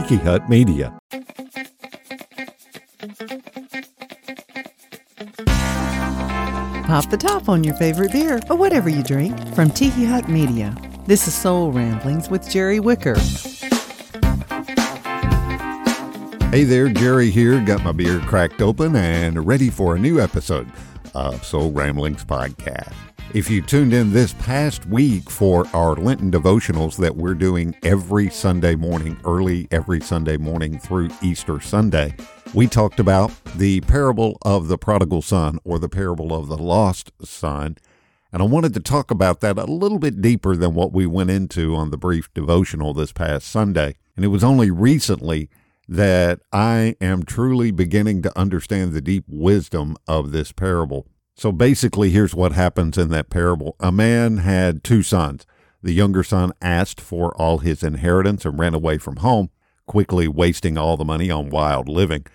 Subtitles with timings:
[0.00, 0.98] Tiki Hut Media.
[6.86, 10.74] Pop the top on your favorite beer or whatever you drink from Tiki Hut Media.
[11.06, 13.18] This is Soul Ramblings with Jerry Wicker.
[16.48, 17.60] Hey there, Jerry here.
[17.60, 20.72] Got my beer cracked open and ready for a new episode
[21.14, 23.09] of Soul Ramblings Podcast.
[23.32, 28.28] If you tuned in this past week for our Lenten devotionals that we're doing every
[28.28, 32.16] Sunday morning, early every Sunday morning through Easter Sunday,
[32.54, 37.12] we talked about the parable of the prodigal son or the parable of the lost
[37.24, 37.76] son.
[38.32, 41.30] And I wanted to talk about that a little bit deeper than what we went
[41.30, 43.94] into on the brief devotional this past Sunday.
[44.16, 45.48] And it was only recently
[45.86, 51.06] that I am truly beginning to understand the deep wisdom of this parable.
[51.40, 55.46] So basically, here's what happens in that parable a man had two sons.
[55.82, 59.48] The younger son asked for all his inheritance and ran away from home,
[59.86, 62.26] quickly wasting all the money on wild living.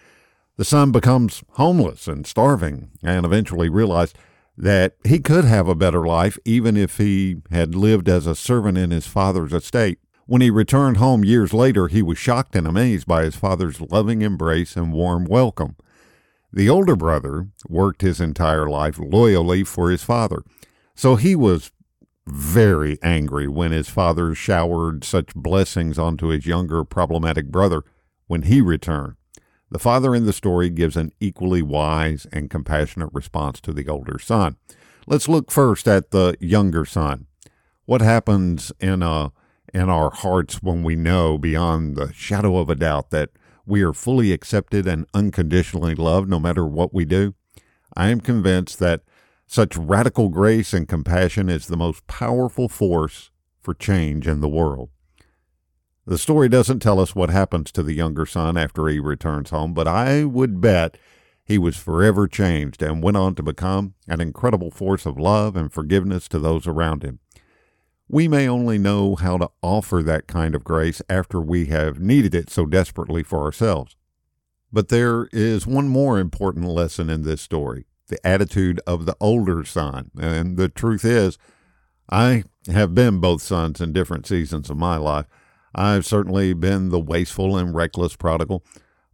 [0.58, 4.18] The son becomes homeless and starving and eventually realized
[4.58, 8.80] that he could have a better life even if he had lived as a servant
[8.80, 10.00] in his father's estate.
[10.26, 14.24] When he returned home years later, he was shocked and amazed by his father's loving
[14.24, 15.76] embrace and warm welcome.
[16.56, 20.42] The older brother worked his entire life loyally for his father,
[20.96, 21.72] so he was
[22.26, 27.84] very angry when his father showered such blessings onto his younger problematic brother
[28.28, 29.16] when he returned.
[29.70, 34.18] The father in the story gives an equally wise and compassionate response to the older
[34.18, 34.56] son.
[35.08, 37.28] Let's look first at the younger son.
[37.84, 39.34] What happens in a
[39.74, 43.32] in our hearts when we know beyond the shadow of a doubt that
[43.66, 47.34] we are fully accepted and unconditionally loved no matter what we do.
[47.96, 49.02] I am convinced that
[49.48, 54.90] such radical grace and compassion is the most powerful force for change in the world.
[56.08, 59.74] The story doesn't tell us what happens to the younger son after he returns home,
[59.74, 60.98] but I would bet
[61.44, 65.72] he was forever changed and went on to become an incredible force of love and
[65.72, 67.20] forgiveness to those around him.
[68.08, 72.36] We may only know how to offer that kind of grace after we have needed
[72.36, 73.96] it so desperately for ourselves.
[74.72, 79.64] But there is one more important lesson in this story the attitude of the older
[79.64, 80.12] son.
[80.20, 81.40] And the truth is,
[82.10, 85.26] I have been both sons in different seasons of my life.
[85.74, 88.64] I've certainly been the wasteful and reckless prodigal,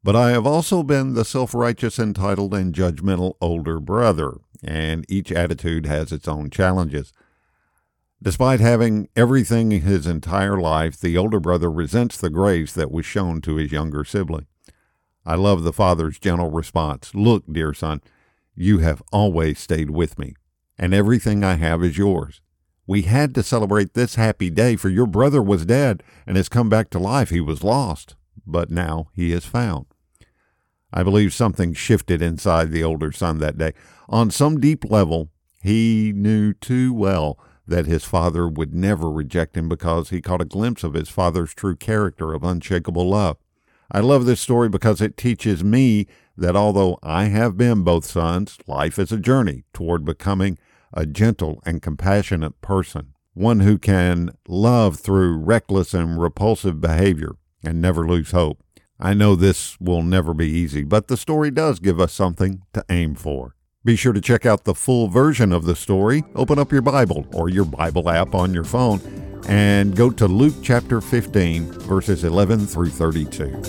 [0.03, 5.31] but I have also been the self righteous, entitled, and judgmental older brother, and each
[5.31, 7.13] attitude has its own challenges.
[8.23, 13.41] Despite having everything his entire life, the older brother resents the grace that was shown
[13.41, 14.45] to his younger sibling.
[15.25, 18.01] I love the father's gentle response Look, dear son,
[18.55, 20.35] you have always stayed with me,
[20.77, 22.41] and everything I have is yours.
[22.85, 26.69] We had to celebrate this happy day, for your brother was dead and has come
[26.69, 27.31] back to life.
[27.31, 28.15] He was lost,
[28.45, 29.87] but now he is found.
[30.93, 33.73] I believe something shifted inside the older son that day.
[34.09, 35.29] On some deep level,
[35.63, 40.45] he knew too well that his father would never reject him because he caught a
[40.45, 43.37] glimpse of his father's true character of unshakable love.
[43.91, 46.07] I love this story because it teaches me
[46.37, 50.57] that although I have been both sons, life is a journey toward becoming
[50.93, 57.81] a gentle and compassionate person, one who can love through reckless and repulsive behavior and
[57.81, 58.63] never lose hope.
[58.99, 62.85] I know this will never be easy, but the story does give us something to
[62.89, 63.55] aim for.
[63.83, 66.23] Be sure to check out the full version of the story.
[66.35, 69.01] Open up your Bible or your Bible app on your phone
[69.47, 73.59] and go to Luke chapter 15, verses 11 through 32.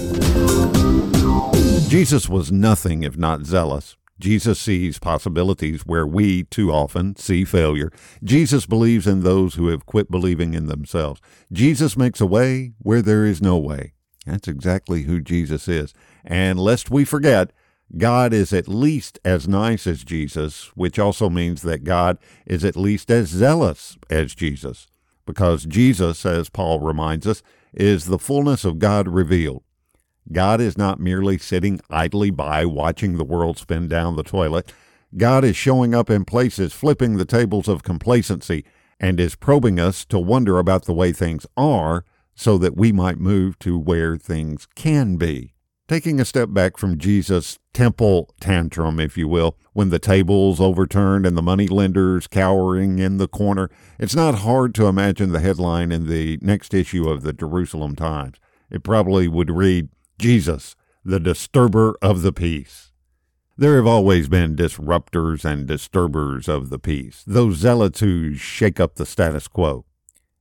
[1.88, 3.96] Jesus was nothing if not zealous.
[4.20, 7.90] Jesus sees possibilities where we too often see failure.
[8.22, 11.22] Jesus believes in those who have quit believing in themselves.
[11.50, 13.94] Jesus makes a way where there is no way.
[14.26, 15.94] That's exactly who Jesus is.
[16.22, 17.50] And lest we forget,
[17.96, 22.76] God is at least as nice as Jesus, which also means that God is at
[22.76, 24.86] least as zealous as Jesus,
[25.26, 27.42] because Jesus, as Paul reminds us,
[27.74, 29.62] is the fullness of God revealed.
[30.30, 34.72] God is not merely sitting idly by watching the world spin down the toilet.
[35.16, 38.64] God is showing up in places, flipping the tables of complacency,
[38.98, 43.18] and is probing us to wonder about the way things are so that we might
[43.18, 45.51] move to where things can be
[45.92, 51.26] taking a step back from Jesus' temple tantrum, if you will, when the tables overturned
[51.26, 53.68] and the money lenders cowering in the corner,
[53.98, 58.38] it's not hard to imagine the headline in the next issue of the Jerusalem Times.
[58.70, 62.92] It probably would read, Jesus, the disturber of the peace.
[63.58, 68.94] There have always been disruptors and disturbers of the peace, those zealots who shake up
[68.94, 69.84] the status quo.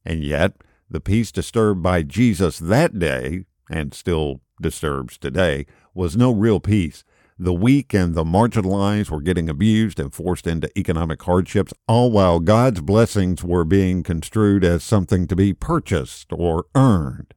[0.06, 0.54] And yet,
[0.90, 7.04] the peace disturbed by Jesus that day and still disturbs today, was no real peace.
[7.40, 12.40] The weak and the marginalized were getting abused and forced into economic hardships, all while
[12.40, 17.34] God's blessings were being construed as something to be purchased or earned.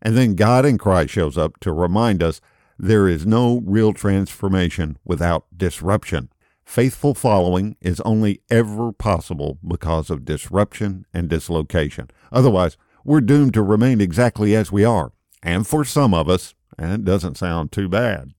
[0.00, 2.40] And then God in Christ shows up to remind us
[2.78, 6.30] there is no real transformation without disruption.
[6.64, 12.08] Faithful following is only ever possible because of disruption and dislocation.
[12.32, 15.12] Otherwise, we're doomed to remain exactly as we are.
[15.42, 18.32] And for some of us, and it doesn't sound too bad.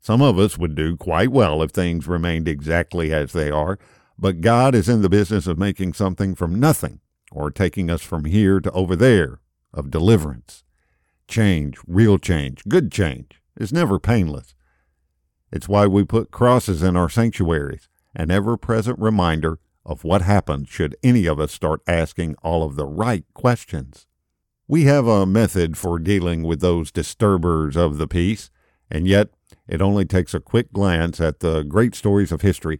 [0.00, 3.78] Some of us would do quite well if things remained exactly as they are,
[4.18, 7.00] but God is in the business of making something from nothing,
[7.30, 9.40] or taking us from here to over there,
[9.72, 10.64] of deliverance.
[11.28, 14.54] Change, real change, good change, is never painless.
[15.52, 20.68] It's why we put crosses in our sanctuaries, an ever present reminder of what happens
[20.68, 24.06] should any of us start asking all of the right questions.
[24.70, 28.50] We have a method for dealing with those disturbers of the peace,
[28.90, 29.30] and yet
[29.66, 32.78] it only takes a quick glance at the great stories of history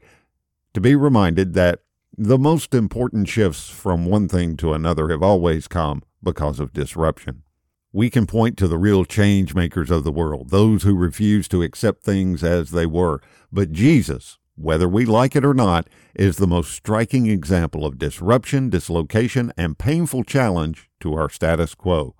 [0.75, 1.81] to be reminded that
[2.15, 7.43] the most important shifts from one thing to another have always come because of disruption.
[7.91, 11.63] We can point to the real change makers of the world, those who refuse to
[11.63, 13.23] accept things as they were.
[13.51, 18.69] But Jesus, whether we like it or not, is the most striking example of disruption,
[18.69, 22.15] dislocation, and painful challenge to our status quo.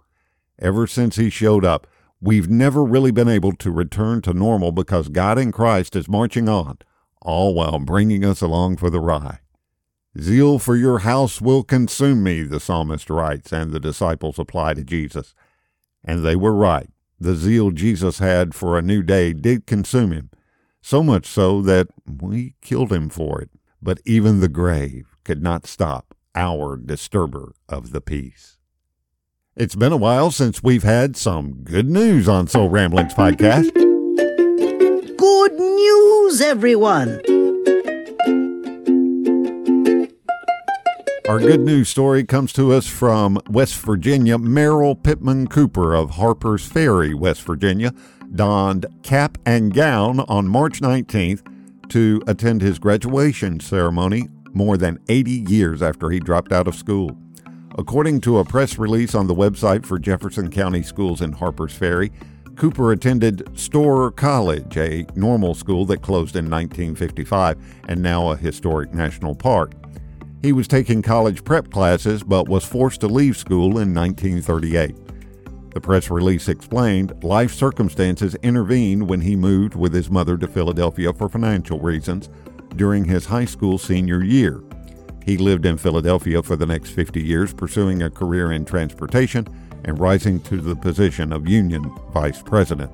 [0.59, 1.87] Ever since he showed up,
[2.21, 6.49] we've never really been able to return to normal because God in Christ is marching
[6.49, 6.79] on,
[7.23, 9.41] all while bringing us along for the ride.
[10.19, 14.83] Zeal for your house will consume me, the psalmist writes, and the disciples apply to
[14.83, 15.35] Jesus.
[16.05, 16.89] And they were right.
[17.21, 20.31] The zeal Jesus had for a new day did consume him,
[20.81, 23.51] so much so that we killed him for it.
[23.83, 28.58] But even the grave could not stop our disturber of the peace.
[29.59, 33.75] It's been a while since we've had some good news on Soul Ramblings podcast.
[35.17, 37.21] Good news, everyone!
[41.29, 44.39] Our good news story comes to us from West Virginia.
[44.39, 47.93] Merrill Pittman Cooper of Harper's Ferry, West Virginia,
[48.33, 51.43] donned cap and gown on March 19th
[51.89, 57.19] to attend his graduation ceremony more than 80 years after he dropped out of school.
[57.79, 62.11] According to a press release on the website for Jefferson County Schools in Harper's Ferry,
[62.57, 68.93] Cooper attended Storer College, a normal school that closed in 1955 and now a historic
[68.93, 69.75] national park.
[70.43, 74.97] He was taking college prep classes but was forced to leave school in 1938.
[75.73, 81.13] The press release explained life circumstances intervened when he moved with his mother to Philadelphia
[81.13, 82.29] for financial reasons
[82.75, 84.65] during his high school senior year.
[85.29, 89.47] He lived in Philadelphia for the next 50 years, pursuing a career in transportation
[89.85, 92.91] and rising to the position of union vice president.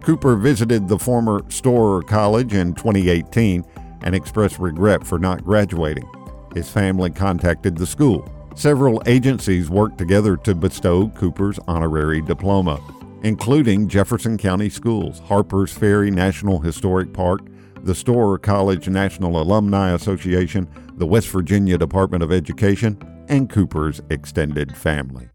[0.00, 3.64] Cooper visited the former Storer College in 2018
[4.02, 6.08] and expressed regret for not graduating.
[6.54, 8.32] His family contacted the school.
[8.54, 12.80] Several agencies worked together to bestow Cooper's honorary diploma,
[13.24, 17.40] including Jefferson County Schools, Harper's Ferry National Historic Park,
[17.82, 22.98] the Storer College National Alumni Association, the West Virginia Department of Education,
[23.28, 25.28] and Cooper's extended family.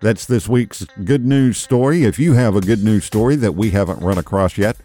[0.00, 2.04] That's this week's good news story.
[2.04, 4.76] If you have a good news story that we haven't run across yet,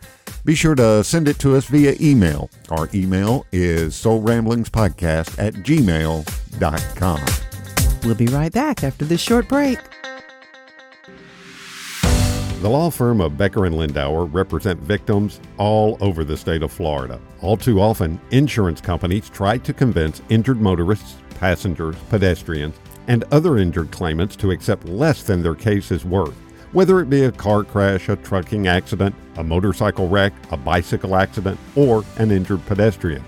[0.44, 2.50] be sure to send it to us via email.
[2.72, 7.22] Our email is soulramblingspodcast at gmail.com.
[8.04, 9.80] We'll be right back after this short break.
[12.64, 17.20] The law firm of Becker and Lindauer represent victims all over the state of Florida.
[17.42, 22.76] All too often, insurance companies try to convince injured motorists, passengers, pedestrians,
[23.10, 26.36] and other injured claimants to accept less than their case is worth.
[26.72, 31.60] Whether it be a car crash, a trucking accident, a motorcycle wreck, a bicycle accident,
[31.76, 33.26] or an injured pedestrian.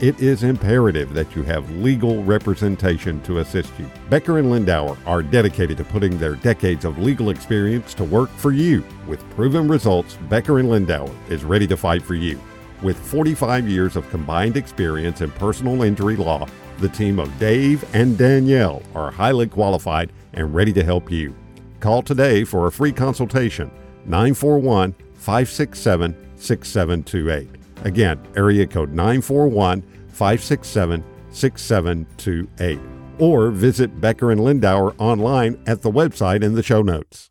[0.00, 3.90] It is imperative that you have legal representation to assist you.
[4.08, 8.52] Becker and Lindauer are dedicated to putting their decades of legal experience to work for
[8.52, 8.84] you.
[9.08, 12.40] With proven results, Becker and Lindauer is ready to fight for you.
[12.80, 16.46] With 45 years of combined experience in personal injury law,
[16.78, 21.34] the team of Dave and Danielle are highly qualified and ready to help you.
[21.80, 23.68] Call today for a free consultation
[24.04, 27.57] 941 567 6728.
[27.84, 32.80] Again, area code 941 567 6728.
[33.18, 37.30] Or visit Becker and Lindauer online at the website in the show notes.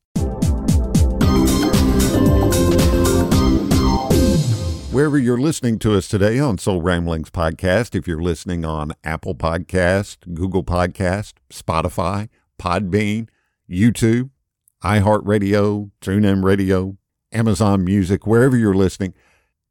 [4.92, 9.36] Wherever you're listening to us today on Soul Ramblings Podcast, if you're listening on Apple
[9.36, 13.30] Podcast, Google Podcast, Spotify, Podbean,
[13.70, 14.32] YouTube,
[14.84, 16.98] iHeartRadio, TuneIn Radio,
[17.32, 19.14] Amazon Music, wherever you're listening.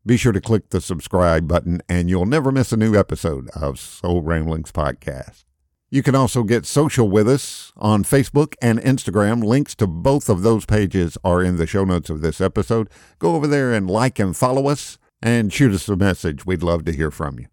[0.07, 3.81] Be sure to click the subscribe button and you'll never miss a new episode of
[3.81, 5.43] Soul Ramblings Podcast.
[5.91, 9.43] You can also get social with us on Facebook and Instagram.
[9.43, 12.89] Links to both of those pages are in the show notes of this episode.
[13.19, 16.47] Go over there and like and follow us and shoot us a message.
[16.47, 17.47] We'd love to hear from you.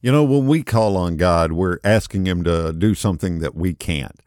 [0.00, 3.72] You know, when we call on God, we're asking Him to do something that we
[3.72, 4.18] can't,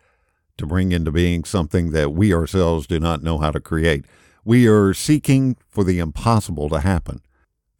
[0.57, 4.05] to bring into being something that we ourselves do not know how to create.
[4.45, 7.19] We are seeking for the impossible to happen,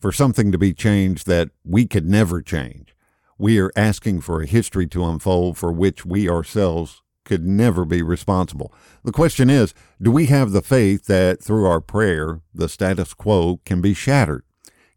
[0.07, 2.95] for something to be changed that we could never change.
[3.37, 8.01] We are asking for a history to unfold for which we ourselves could never be
[8.01, 8.73] responsible.
[9.03, 13.59] The question is do we have the faith that through our prayer, the status quo
[13.65, 14.45] can be shattered?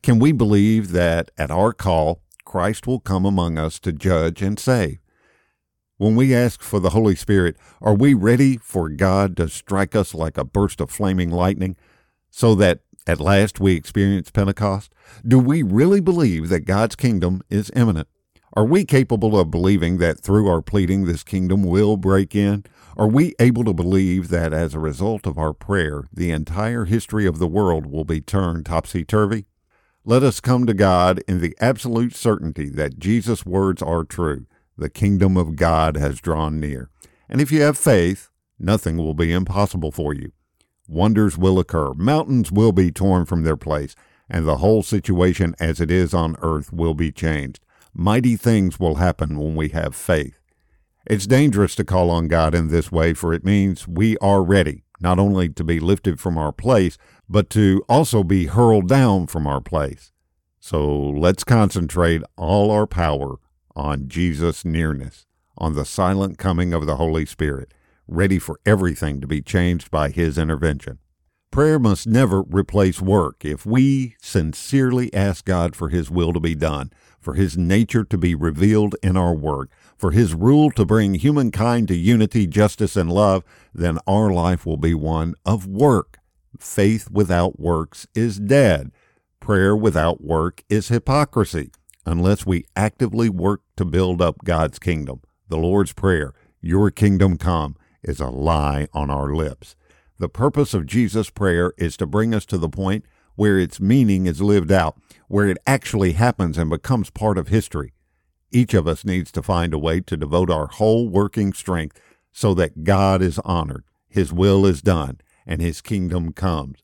[0.01, 4.61] Can we believe that at our call, Christ will come among us to judge and
[4.61, 5.01] save?
[5.97, 10.15] When we ask for the Holy Spirit, are we ready for God to strike us
[10.15, 11.75] like a burst of flaming lightning
[12.31, 14.95] so that at last we experience Pentecost?
[15.27, 18.07] Do we really believe that God's kingdom is imminent?
[18.55, 22.65] Are we capable of believing that through our pleading this kingdom will break in?
[22.97, 27.27] Are we able to believe that as a result of our prayer, the entire history
[27.27, 29.47] of the world will be turned topsy turvy?
[30.05, 34.47] Let us come to God in the absolute certainty that Jesus' words are true.
[34.79, 36.91] The kingdom of God has drawn near.
[37.29, 40.31] And if you have faith, nothing will be impossible for you.
[40.91, 43.95] Wonders will occur, mountains will be torn from their place,
[44.29, 47.61] and the whole situation as it is on earth will be changed.
[47.95, 50.41] Mighty things will happen when we have faith.
[51.07, 54.83] It's dangerous to call on God in this way, for it means we are ready,
[55.01, 59.47] not only to be lifted from our place, but to also be hurled down from
[59.47, 60.11] our place.
[60.59, 63.37] So let's concentrate all our power
[63.77, 65.25] on Jesus' nearness,
[65.57, 67.73] on the silent coming of the Holy Spirit,
[68.11, 70.99] ready for everything to be changed by His intervention.
[71.51, 73.45] Prayer must never replace work.
[73.45, 78.19] If we sincerely ask God for His will to be done, for His nature to
[78.19, 83.11] be revealed in our work, for His rule to bring humankind to unity, justice, and
[83.11, 86.19] love, then our life will be one of work.
[86.59, 88.93] Faith without works is dead.
[89.41, 91.71] Prayer without work is hypocrisy,
[92.07, 95.21] unless we actively work to build up God's kingdom.
[95.49, 99.77] The Lord's Prayer, Your kingdom come, is a lie on our lips.
[100.19, 103.05] The purpose of Jesus' prayer is to bring us to the point
[103.37, 107.93] where its meaning is lived out, where it actually happens and becomes part of history.
[108.53, 111.99] Each of us needs to find a way to devote our whole working strength
[112.33, 116.83] so that God is honored, His will is done, and His kingdom comes.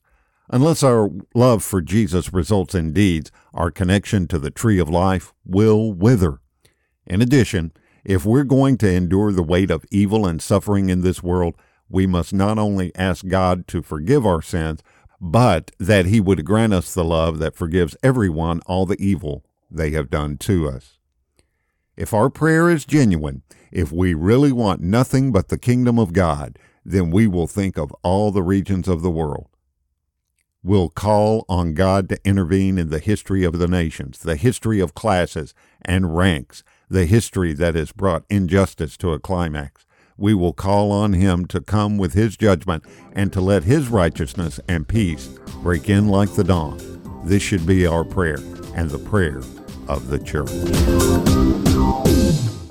[0.49, 5.33] Unless our love for Jesus results in deeds, our connection to the tree of life
[5.45, 6.39] will wither.
[7.05, 7.73] In addition,
[8.07, 11.55] if we're going to endure the weight of evil and suffering in this world,
[11.89, 14.81] we must not only ask God to forgive our sins,
[15.19, 19.89] but that He would grant us the love that forgives everyone all the evil they
[19.91, 20.99] have done to us.
[21.97, 23.41] If our prayer is genuine,
[23.73, 27.91] if we really want nothing but the kingdom of God, then we will think of
[28.03, 29.49] all the regions of the world.
[30.63, 34.95] We'll call on God to intervene in the history of the nations, the history of
[34.95, 39.85] classes and ranks, the history that has brought injustice to a climax.
[40.17, 44.59] We will call on Him to come with His judgment and to let His righteousness
[44.67, 45.27] and peace
[45.61, 46.77] break in like the dawn.
[47.23, 48.39] This should be our prayer
[48.75, 49.41] and the prayer
[49.87, 50.49] of the church.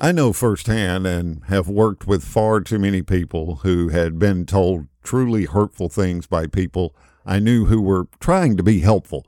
[0.00, 4.88] I know firsthand and have worked with far too many people who had been told
[5.02, 6.94] truly hurtful things by people
[7.24, 9.26] I knew who were trying to be helpful.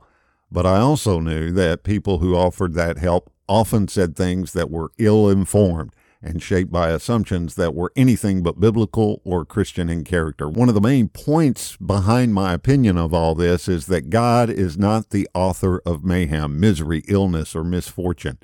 [0.51, 4.91] But I also knew that people who offered that help often said things that were
[4.97, 5.91] ill informed
[6.21, 10.49] and shaped by assumptions that were anything but biblical or Christian in character.
[10.49, 14.77] One of the main points behind my opinion of all this is that God is
[14.77, 18.37] not the author of mayhem, misery, illness, or misfortune.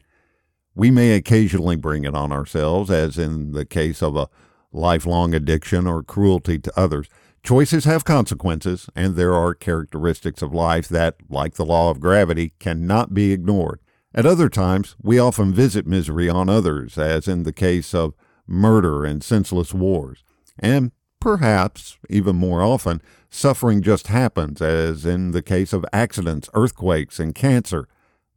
[0.74, 4.30] We may occasionally bring it on ourselves, as in the case of a
[4.72, 7.08] lifelong addiction or cruelty to others.
[7.44, 12.54] Choices have consequences, and there are characteristics of life that, like the law of gravity,
[12.60, 13.80] cannot be ignored.
[14.16, 18.16] At other times, we often visit misery on others, as in the case of
[18.48, 20.24] murder and senseless wars.
[20.58, 27.20] And perhaps, even more often, suffering just happens, as in the case of accidents, earthquakes,
[27.20, 27.88] and cancer.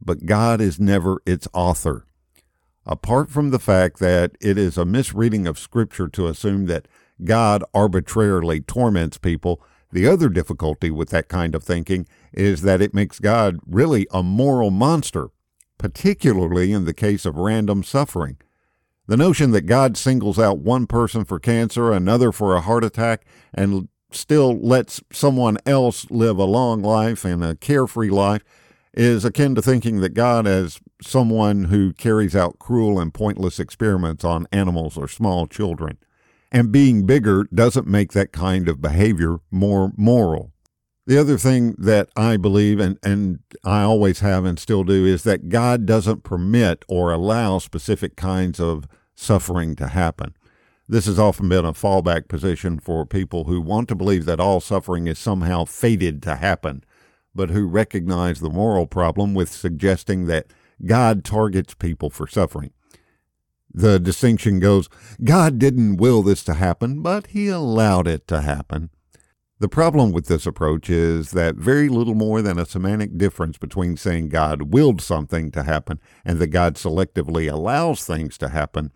[0.04, 2.04] But God is never its author
[2.88, 6.88] apart from the fact that it is a misreading of Scripture to assume that
[7.22, 9.60] God arbitrarily torments people,
[9.92, 14.22] the other difficulty with that kind of thinking is that it makes God really a
[14.22, 15.28] moral monster,
[15.78, 18.36] particularly in the case of random suffering.
[19.06, 23.24] The notion that God singles out one person for cancer, another for a heart attack,
[23.54, 28.42] and still lets someone else live a long life and a carefree life
[28.94, 34.24] is akin to thinking that God as someone who carries out cruel and pointless experiments
[34.24, 35.98] on animals or small children.
[36.50, 40.52] And being bigger doesn't make that kind of behavior more moral.
[41.08, 45.22] The other thing that I believe, and, and I always have and still do, is
[45.22, 50.36] that God doesn't permit or allow specific kinds of suffering to happen.
[50.86, 54.60] This has often been a fallback position for people who want to believe that all
[54.60, 56.84] suffering is somehow fated to happen,
[57.34, 60.48] but who recognize the moral problem with suggesting that
[60.84, 62.72] God targets people for suffering.
[63.72, 64.90] The distinction goes
[65.24, 68.90] God didn't will this to happen, but He allowed it to happen.
[69.60, 73.96] The problem with this approach is that very little more than a semantic difference between
[73.96, 78.92] saying God willed something to happen and that God selectively allows things to happen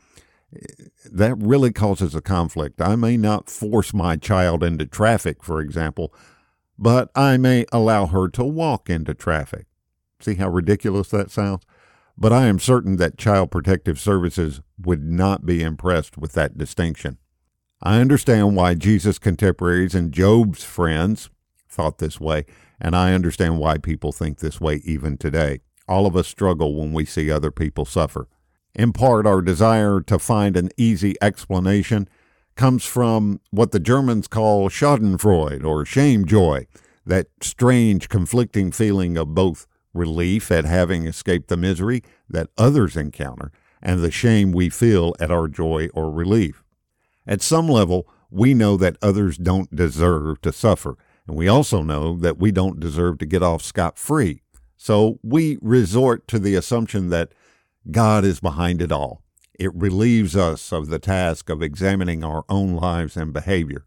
[0.55, 0.67] eh,
[1.11, 2.81] that really causes a conflict.
[2.81, 6.15] I may not force my child into traffic, for example,
[6.79, 9.67] but I may allow her to walk into traffic.
[10.21, 11.65] See how ridiculous that sounds?
[12.17, 17.19] But I am certain that Child Protective Services would not be impressed with that distinction.
[17.85, 21.31] I understand why Jesus' contemporaries and Job's friends
[21.69, 22.47] thought this way,
[22.81, 25.63] and I understand why people think this way even today.
[25.89, 28.29] All of us struggle when we see other people suffer.
[28.73, 32.09] In part, our desire to find an easy explanation
[32.55, 36.69] comes from what the Germans call Schadenfreude or shame joy,
[37.05, 43.51] that strange conflicting feeling of both relief at having escaped the misery that others encounter
[43.83, 46.63] and the shame we feel at our joy or relief.
[47.27, 52.17] At some level, we know that others don't deserve to suffer, and we also know
[52.17, 54.43] that we don't deserve to get off scot free.
[54.77, 57.33] So we resort to the assumption that
[57.91, 59.23] God is behind it all.
[59.59, 63.85] It relieves us of the task of examining our own lives and behavior.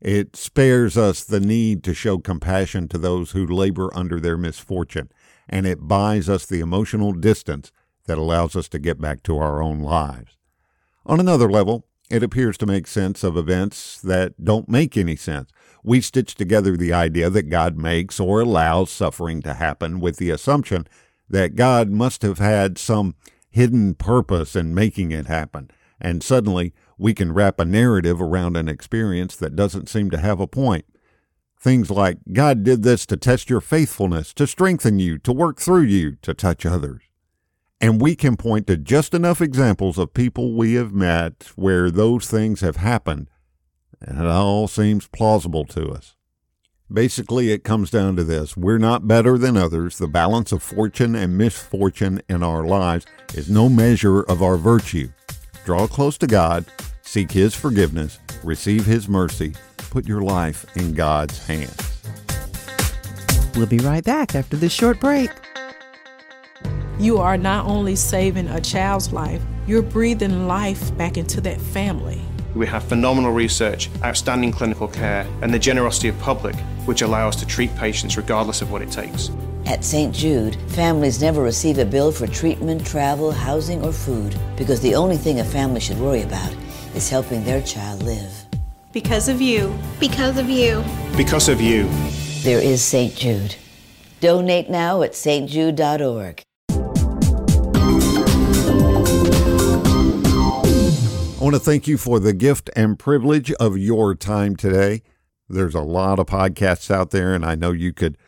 [0.00, 5.10] It spares us the need to show compassion to those who labor under their misfortune,
[5.48, 7.72] and it buys us the emotional distance
[8.06, 10.36] that allows us to get back to our own lives.
[11.06, 15.50] On another level, it appears to make sense of events that don't make any sense.
[15.84, 20.30] We stitch together the idea that God makes or allows suffering to happen with the
[20.30, 20.86] assumption
[21.28, 23.14] that God must have had some
[23.50, 25.70] hidden purpose in making it happen.
[26.00, 30.40] And suddenly we can wrap a narrative around an experience that doesn't seem to have
[30.40, 30.84] a point.
[31.60, 35.82] Things like, God did this to test your faithfulness, to strengthen you, to work through
[35.82, 37.07] you, to touch others.
[37.80, 42.26] And we can point to just enough examples of people we have met where those
[42.26, 43.28] things have happened,
[44.00, 46.16] and it all seems plausible to us.
[46.92, 49.98] Basically, it comes down to this we're not better than others.
[49.98, 55.08] The balance of fortune and misfortune in our lives is no measure of our virtue.
[55.64, 56.64] Draw close to God,
[57.02, 62.00] seek His forgiveness, receive His mercy, put your life in God's hands.
[63.54, 65.30] We'll be right back after this short break.
[66.98, 72.20] You are not only saving a child's life, you're breathing life back into that family.
[72.56, 76.56] We have phenomenal research, outstanding clinical care, and the generosity of public,
[76.86, 79.30] which allow us to treat patients regardless of what it takes.
[79.66, 80.12] At St.
[80.12, 85.16] Jude, families never receive a bill for treatment, travel, housing, or food because the only
[85.16, 86.52] thing a family should worry about
[86.96, 88.32] is helping their child live.
[88.92, 89.78] Because of you.
[90.00, 90.82] Because of you.
[91.16, 91.88] Because of you.
[92.42, 93.14] There is St.
[93.14, 93.54] Jude.
[94.20, 96.42] Donate now at stjude.org.
[101.48, 105.00] want to thank you for the gift and privilege of your time today.
[105.48, 108.18] There's a lot of podcasts out there, and I know you could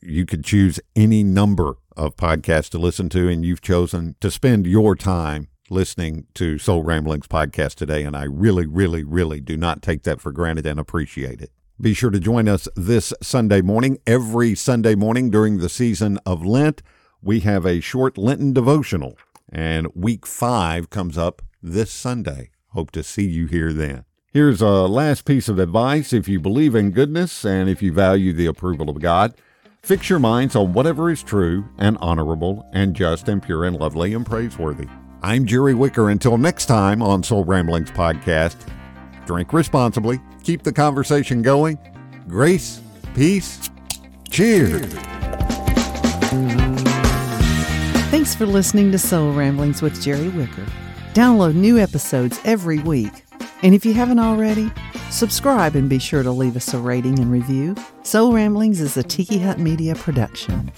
[0.00, 4.66] you could choose any number of podcasts to listen to, and you've chosen to spend
[4.66, 9.80] your time listening to Soul Ramblings podcast today, and I really, really, really do not
[9.80, 11.52] take that for granted and appreciate it.
[11.80, 13.98] Be sure to join us this Sunday morning.
[14.08, 16.82] Every Sunday morning during the season of Lent,
[17.22, 19.16] we have a short Lenten devotional,
[19.48, 22.50] and week five comes up this Sunday.
[22.76, 24.04] Hope to see you here then.
[24.34, 26.12] Here's a last piece of advice.
[26.12, 29.32] If you believe in goodness and if you value the approval of God,
[29.82, 34.12] fix your minds on whatever is true and honorable and just and pure and lovely
[34.12, 34.88] and praiseworthy.
[35.22, 36.10] I'm Jerry Wicker.
[36.10, 38.56] Until next time on Soul Ramblings Podcast,
[39.24, 41.78] drink responsibly, keep the conversation going.
[42.28, 42.82] Grace,
[43.14, 43.70] peace,
[44.28, 44.92] cheers.
[48.10, 50.66] Thanks for listening to Soul Ramblings with Jerry Wicker.
[51.16, 53.24] Download new episodes every week.
[53.62, 54.70] And if you haven't already,
[55.10, 57.74] subscribe and be sure to leave us a rating and review.
[58.02, 60.70] Soul Ramblings is a Tiki Hut Media production.